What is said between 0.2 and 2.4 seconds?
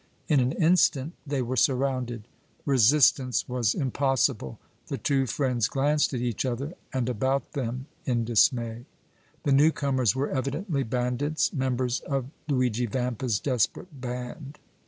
In an instant they were surrounded.